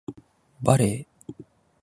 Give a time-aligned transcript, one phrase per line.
[0.63, 1.07] バレー